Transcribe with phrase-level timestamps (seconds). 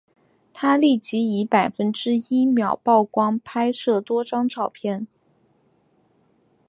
[0.51, 5.05] 他立即以百分之一秒曝光拍摄多张照片。